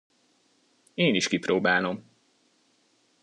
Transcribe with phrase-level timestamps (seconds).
[0.93, 2.05] Én is kipróbálom!